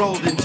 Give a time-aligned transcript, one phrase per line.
[0.00, 0.39] rolled in